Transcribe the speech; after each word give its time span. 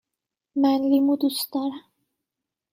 من 0.61 0.79
لیمو 0.89 1.15
دوست 1.21 1.47
دارم. 1.53 1.85